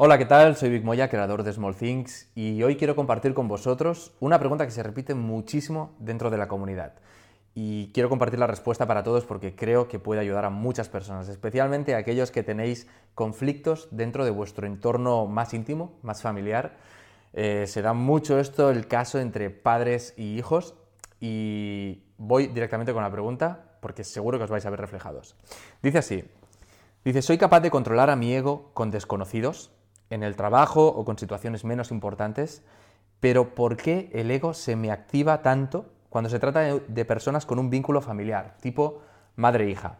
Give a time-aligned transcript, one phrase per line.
[0.00, 0.54] Hola, ¿qué tal?
[0.54, 4.64] Soy Vic Moya, creador de Small Things, y hoy quiero compartir con vosotros una pregunta
[4.64, 6.92] que se repite muchísimo dentro de la comunidad.
[7.52, 11.28] Y quiero compartir la respuesta para todos porque creo que puede ayudar a muchas personas,
[11.28, 16.76] especialmente a aquellos que tenéis conflictos dentro de vuestro entorno más íntimo, más familiar.
[17.32, 20.76] Eh, se da mucho esto, el caso entre padres y hijos,
[21.18, 25.34] y voy directamente con la pregunta porque seguro que os vais a ver reflejados.
[25.82, 26.24] Dice así,
[27.04, 29.72] dice, ¿soy capaz de controlar a mi ego con desconocidos?
[30.10, 32.62] En el trabajo o con situaciones menos importantes,
[33.20, 37.58] pero ¿por qué el ego se me activa tanto cuando se trata de, personas con
[37.58, 39.02] un vínculo familiar, tipo
[39.36, 39.98] madre-hija?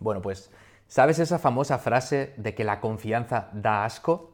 [0.00, 0.50] Bueno, pues,
[0.88, 4.32] ¿sabes esa famosa frase de que la confianza da asco?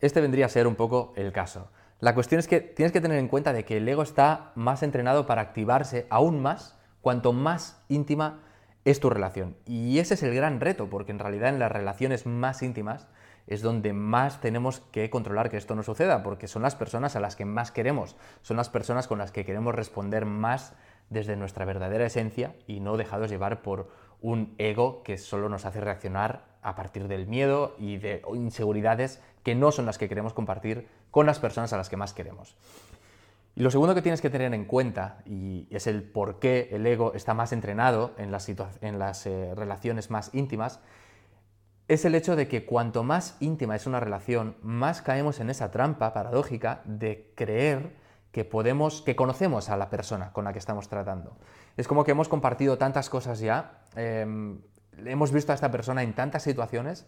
[0.00, 1.68] Este vendría a ser un poco el caso.
[2.00, 4.82] La cuestión es que tienes que tener en cuenta de que el ego está más
[4.82, 8.40] entrenado para activarse aún más cuanto más íntima
[8.84, 9.56] es tu relación.
[9.66, 13.06] Y ese es el gran reto, porque en realidad en las relaciones más íntimas
[13.46, 17.20] es donde más tenemos que controlar que esto no suceda, porque son las personas a
[17.20, 20.74] las que más queremos, son las personas con las que queremos responder más
[21.10, 25.80] desde nuestra verdadera esencia y no dejados llevar por un ego que solo nos hace
[25.80, 30.88] reaccionar a partir del miedo y de inseguridades que no son las que queremos compartir
[31.12, 32.56] con las personas a las que más queremos.
[33.54, 36.86] Y lo segundo que tienes que tener en cuenta, y es el por qué el
[36.86, 40.80] ego está más entrenado en las, en las eh, relaciones más íntimas,
[41.88, 45.70] es el hecho de que cuanto más íntima es una relación, más caemos en esa
[45.70, 47.94] trampa paradójica de creer
[48.32, 51.36] que podemos, que conocemos a la persona con la que estamos tratando.
[51.76, 54.60] Es como que hemos compartido tantas cosas ya, em,
[55.04, 57.06] hemos visto a esta persona en tantas situaciones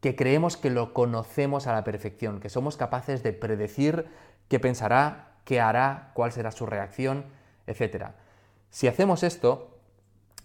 [0.00, 4.06] que creemos que lo conocemos a la perfección, que somos capaces de predecir
[4.48, 7.24] qué pensará, qué hará, cuál será su reacción,
[7.66, 8.08] etc.
[8.70, 9.78] Si hacemos esto,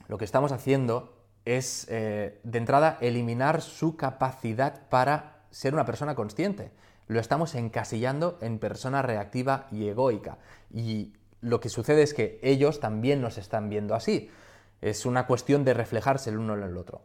[0.07, 6.15] lo que estamos haciendo es, eh, de entrada, eliminar su capacidad para ser una persona
[6.15, 6.71] consciente.
[7.07, 10.37] Lo estamos encasillando en persona reactiva y egoica.
[10.73, 14.29] Y lo que sucede es que ellos también nos están viendo así.
[14.81, 17.01] Es una cuestión de reflejarse el uno en el otro.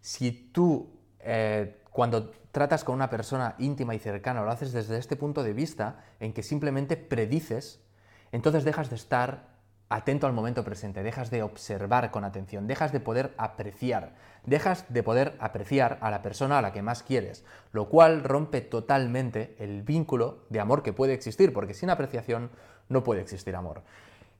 [0.00, 0.90] Si tú,
[1.20, 5.52] eh, cuando tratas con una persona íntima y cercana, lo haces desde este punto de
[5.52, 7.80] vista, en que simplemente predices,
[8.32, 9.49] entonces dejas de estar
[9.90, 14.14] atento al momento presente, dejas de observar con atención, dejas de poder apreciar,
[14.46, 18.60] dejas de poder apreciar a la persona a la que más quieres, lo cual rompe
[18.60, 22.50] totalmente el vínculo de amor que puede existir, porque sin apreciación
[22.88, 23.82] no puede existir amor.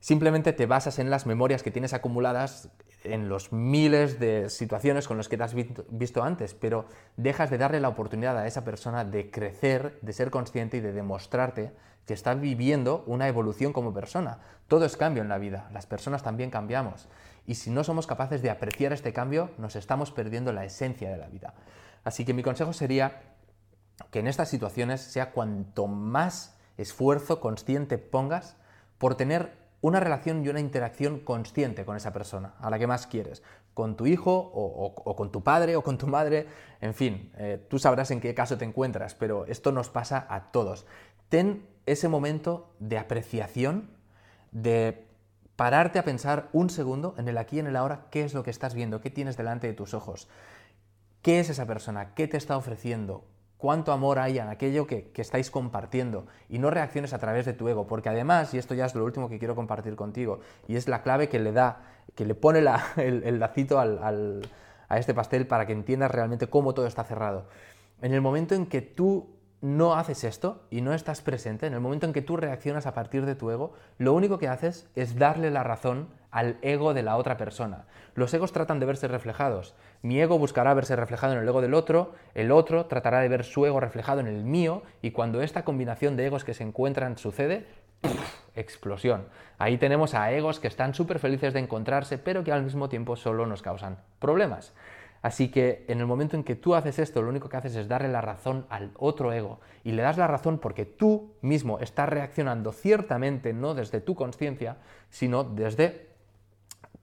[0.01, 2.69] Simplemente te basas en las memorias que tienes acumuladas
[3.03, 7.59] en los miles de situaciones con las que te has visto antes, pero dejas de
[7.59, 11.71] darle la oportunidad a esa persona de crecer, de ser consciente y de demostrarte
[12.07, 14.39] que está viviendo una evolución como persona.
[14.67, 17.07] Todo es cambio en la vida, las personas también cambiamos.
[17.45, 21.17] Y si no somos capaces de apreciar este cambio, nos estamos perdiendo la esencia de
[21.17, 21.53] la vida.
[22.03, 23.21] Así que mi consejo sería
[24.09, 28.57] que en estas situaciones sea cuanto más esfuerzo consciente pongas
[28.97, 33.07] por tener una relación y una interacción consciente con esa persona, a la que más
[33.07, 33.41] quieres,
[33.73, 36.47] con tu hijo o, con tu padre o con tu madre,
[36.81, 40.51] en fin, eh, tú sabrás en qué caso te encuentras, pero esto nos pasa a
[40.51, 40.85] todos.
[41.29, 43.89] Ten ese momento de apreciación,
[44.51, 45.07] de
[45.55, 48.43] pararte a pensar un segundo en el aquí y en el ahora, qué es lo
[48.43, 50.27] que estás viendo, qué tienes delante de tus ojos,
[51.21, 53.25] qué es esa persona, qué te está ofreciendo,
[53.61, 57.69] cuánto amor hay en aquello que, estáis compartiendo y no reacciones a través de tu
[57.69, 60.87] ego, porque además, y esto ya es lo último que quiero compartir contigo, y es
[60.87, 61.83] la clave que le da,
[62.15, 62.59] que le pone
[62.97, 67.45] el, lacito a este pastel para que entiendas realmente cómo todo está cerrado.
[68.01, 69.29] En el momento en que tú
[69.61, 72.93] no haces esto y no estás presente, en el momento en que tú reaccionas a
[72.93, 77.03] partir de tu ego, lo único que haces es darle la razón al ego de
[77.03, 77.85] la otra persona.
[78.15, 79.75] Los egos tratan de verse reflejados.
[80.01, 83.43] Mi ego buscará verse reflejado en el ego del otro, el otro tratará de ver
[83.43, 87.17] su ego reflejado en el mío, y cuando esta combinación de egos que se encuentran
[87.17, 87.67] sucede,
[88.55, 89.25] explosión.
[89.57, 93.15] Ahí tenemos a egos que están súper felices de encontrarse, pero que al mismo tiempo
[93.15, 94.73] solo nos causan problemas.
[95.21, 97.87] Así que en el momento en que tú haces esto, lo único que haces es
[97.87, 99.59] darle la razón al otro ego.
[99.83, 104.77] Y le das la razón porque tú mismo estás reaccionando ciertamente no desde tu conciencia,
[105.09, 106.09] sino desde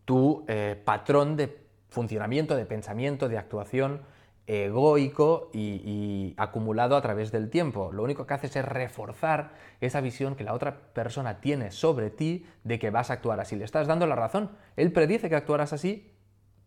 [0.05, 4.03] tu eh, patrón de funcionamiento, de pensamiento, de actuación
[4.49, 7.93] egoico y, y, acumulado a través del tiempo.
[7.93, 12.47] Lo único que haces es reforzar esa visión que la otra persona tiene sobre ti
[12.65, 13.57] de que vas a actuar así.
[13.57, 14.51] Le estás dando la razón.
[14.77, 16.11] Él predice que actuarás así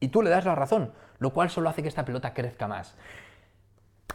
[0.02, 2.96] y tú le das la razón, lo cual solo hace que esta pelota crezca más.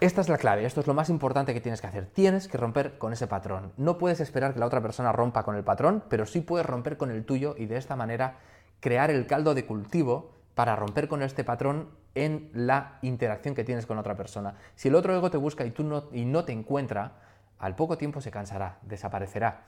[0.01, 2.05] Esta es la clave, esto es lo más importante que tienes que hacer.
[2.07, 3.73] Tienes que romper con ese patrón.
[3.79, 6.99] No puedes esperar que la otra persona rompa con el patrón, pero sí puedes romper
[6.99, 8.37] con el tuyo y de esta manera
[8.81, 13.87] crear el caldo de cultivo para romper con este patrón en la interacción que tienes
[13.87, 14.57] con otra persona.
[14.75, 17.13] Si el otro ego te busca y tú no, y no te encuentra,
[17.59, 19.63] al poco tiempo se cansará, desaparecerá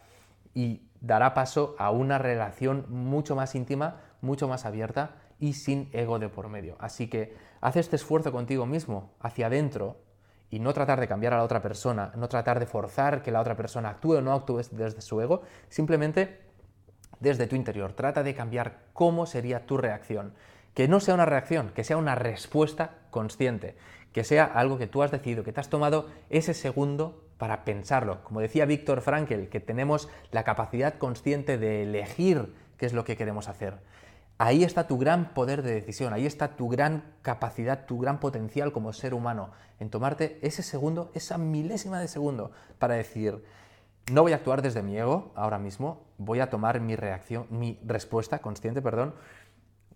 [0.53, 6.19] y dará paso a una relación mucho más íntima, mucho más abierta y sin ego
[6.19, 6.77] de por medio.
[6.79, 9.97] Así que haz este esfuerzo contigo mismo, hacia adentro,
[10.51, 13.41] y no tratar de cambiar a la otra persona, no tratar de forzar que la
[13.41, 16.41] otra persona actúe o no actúe desde su ego, simplemente
[17.21, 17.93] desde tu interior.
[17.93, 20.35] Trata de cambiar cómo sería tu reacción.
[20.75, 23.77] Que no sea una reacción, que sea una respuesta consciente,
[24.13, 28.23] que sea algo que tú has decidido, que te has tomado ese segundo para pensarlo.
[28.25, 33.17] Como decía Víctor Frankel, que tenemos la capacidad consciente de elegir qué es lo que
[33.17, 33.75] queremos hacer.
[34.41, 38.73] Ahí está tu gran poder de decisión, ahí está tu gran capacidad, tu gran potencial
[38.73, 39.51] como ser humano,
[39.81, 43.43] en tomarte ese segundo, esa milésima de segundo, para decir,
[44.13, 47.81] no voy a actuar desde mi ego ahora mismo, voy a tomar mi reacción, mi
[47.85, 49.13] respuesta consciente, perdón,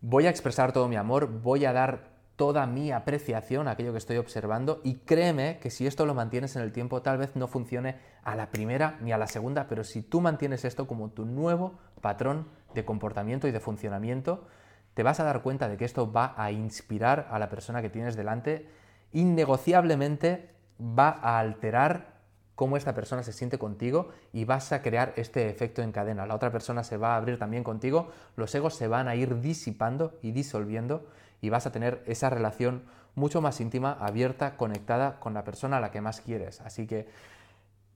[0.00, 3.99] voy a expresar todo mi amor, voy a dar toda mi apreciación a aquello que
[3.99, 7.47] estoy observando y créeme que si esto lo mantienes en el tiempo tal vez no
[7.47, 11.25] funcione a la primera ni a la segunda, pero si tú mantienes esto como tu
[11.25, 14.47] nuevo patrón de comportamiento y de funcionamiento,
[14.95, 17.91] te vas a dar cuenta de que esto va a inspirar a la persona que
[17.91, 18.69] tienes delante,
[19.13, 22.13] innegociablemente va a alterar
[22.55, 26.27] cómo esta persona se siente contigo y vas a crear este efecto en cadena.
[26.27, 29.41] La otra persona se va a abrir también contigo, los egos se van a ir
[29.41, 31.07] disipando y disolviendo
[31.41, 32.85] y vas a tener esa relación
[33.15, 36.61] mucho más íntima, abierta, conectada con la persona a la que más quieres.
[36.61, 37.09] Así que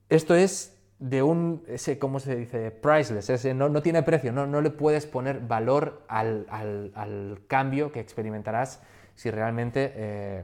[0.09, 2.71] esto es de un, ese, ¿cómo se dice?
[2.71, 7.91] Priceless, ese, no, no tiene precio, no, no le puedes poner valor al, al, cambio
[7.91, 8.81] que experimentarás
[9.15, 10.43] si realmente eh,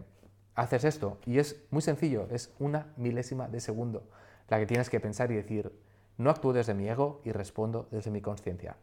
[0.56, 1.18] haces esto.
[1.26, 4.04] Y es muy sencillo, es una milésima de segundo
[4.50, 5.72] la que tienes que pensar y decir,
[6.18, 8.76] no actúo desde mi ego y respondo desde mi conciencia.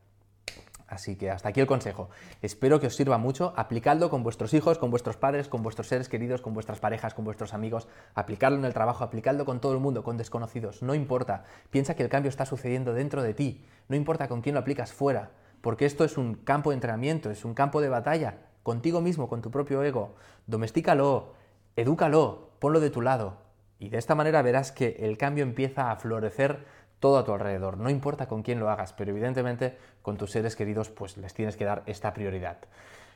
[0.91, 2.11] Así que hasta aquí el consejo.
[2.43, 3.55] Espero que os sirva mucho.
[3.57, 7.25] Aplicadlo con vuestros hijos, con vuestros padres, con vuestros seres queridos, con vuestras parejas, con
[7.25, 7.87] vuestros amigos.
[8.17, 10.83] Aplicadlo en el trabajo, aplicadlo con todo el mundo, con desconocidos.
[10.83, 11.45] No importa.
[11.71, 13.65] Piensa que el cambio está sucediendo dentro de ti.
[13.89, 15.31] No importa con quién lo aplicas fuera.
[15.61, 18.39] Porque esto es un campo de entrenamiento, es un campo de batalla.
[18.65, 20.17] Contigo mismo, con tu propio ego.
[20.49, 21.35] Domestícalo,
[21.77, 23.39] edúcalo, ponlo de tu lado.
[23.79, 26.65] Y de esta manera verás que el cambio empieza a florecer
[27.01, 27.79] todo a tu alrededor.
[27.79, 31.57] No importa con quién lo hagas, pero evidentemente con tus seres queridos pues les tienes
[31.57, 32.59] que dar esta prioridad.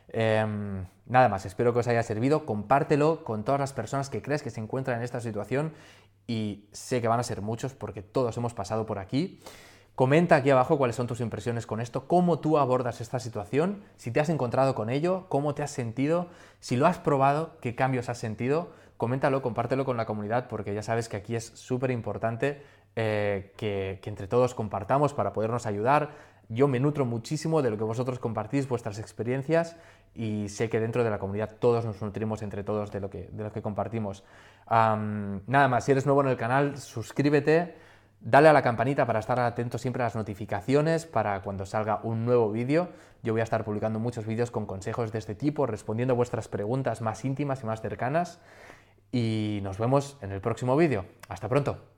[0.08, 2.44] Em, nada más, espero que os haya servido.
[2.44, 5.72] Compártelo con todas las personas que crees que se encuentran en esta situación
[6.26, 9.40] y sé que van a ser muchos porque todos hemos pasado por aquí.
[9.94, 14.10] Comenta aquí abajo cuáles son tus impresiones con esto, cómo tú abordas esta situación, si
[14.10, 16.26] te has encontrado con ello, cómo te has sentido,
[16.58, 18.72] si lo has probado, qué cambios has sentido.
[18.96, 22.62] Coméntalo, compártelo con la comunidad porque ya sabes que aquí es súper importante
[22.96, 26.10] eh, que, entre todos compartamos para podernos ayudar.
[26.48, 29.76] Yo me nutro muchísimo de lo que vosotros compartís, vuestras experiencias,
[30.14, 33.28] y sé que dentro de la comunidad todos nos nutrimos entre todos de lo que,
[33.32, 34.24] de lo que compartimos.
[34.68, 37.74] nada más, si eres nuevo en el canal, suscríbete,
[38.20, 42.24] dale a la campanita para estar atento siempre a las notificaciones para cuando salga un
[42.24, 42.88] nuevo vídeo.
[43.22, 46.48] Yo voy a estar publicando muchos vídeos con consejos de este tipo, respondiendo a vuestras
[46.48, 48.40] preguntas más íntimas y más cercanas.
[49.10, 51.06] Y nos vemos en el próximo vídeo.
[51.28, 51.93] Hasta pronto.